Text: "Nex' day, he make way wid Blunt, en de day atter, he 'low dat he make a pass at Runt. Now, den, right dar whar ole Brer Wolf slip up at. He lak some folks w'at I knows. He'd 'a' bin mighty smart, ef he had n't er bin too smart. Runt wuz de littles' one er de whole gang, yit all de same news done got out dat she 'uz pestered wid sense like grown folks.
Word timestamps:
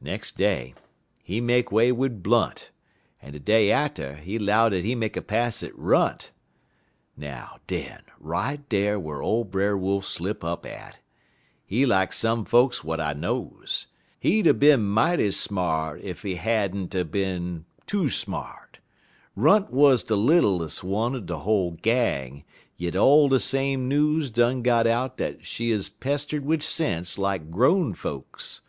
"Nex' 0.00 0.32
day, 0.32 0.74
he 1.22 1.40
make 1.40 1.70
way 1.70 1.92
wid 1.92 2.20
Blunt, 2.20 2.72
en 3.22 3.32
de 3.32 3.38
day 3.38 3.70
atter, 3.70 4.16
he 4.16 4.36
'low 4.36 4.68
dat 4.68 4.82
he 4.82 4.96
make 4.96 5.16
a 5.16 5.22
pass 5.22 5.62
at 5.62 5.70
Runt. 5.78 6.32
Now, 7.16 7.58
den, 7.68 8.02
right 8.18 8.68
dar 8.68 8.98
whar 8.98 9.22
ole 9.22 9.44
Brer 9.44 9.76
Wolf 9.76 10.04
slip 10.04 10.42
up 10.42 10.66
at. 10.66 10.98
He 11.64 11.86
lak 11.86 12.12
some 12.12 12.44
folks 12.44 12.78
w'at 12.78 12.98
I 12.98 13.12
knows. 13.12 13.86
He'd 14.18 14.48
'a' 14.48 14.52
bin 14.54 14.82
mighty 14.84 15.30
smart, 15.30 16.00
ef 16.02 16.22
he 16.24 16.34
had 16.34 16.74
n't 16.74 16.92
er 16.96 17.04
bin 17.04 17.64
too 17.86 18.08
smart. 18.08 18.80
Runt 19.36 19.70
wuz 19.72 19.98
de 20.02 20.16
littles' 20.16 20.82
one 20.82 21.14
er 21.14 21.20
de 21.20 21.36
whole 21.38 21.78
gang, 21.80 22.42
yit 22.76 22.96
all 22.96 23.28
de 23.28 23.38
same 23.38 23.86
news 23.86 24.28
done 24.28 24.62
got 24.62 24.88
out 24.88 25.18
dat 25.18 25.46
she 25.46 25.70
'uz 25.72 25.88
pestered 25.88 26.44
wid 26.44 26.64
sense 26.64 27.16
like 27.16 27.52
grown 27.52 27.94
folks. 27.94 28.62